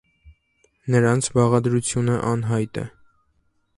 [0.95, 2.87] Նրանց բաղադրությունը անհայտ է։